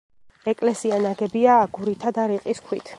[0.53, 2.89] ეკლესია ნაგებია აგურითა და რიყის ქვით.